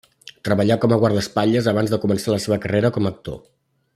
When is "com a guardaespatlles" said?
0.85-1.69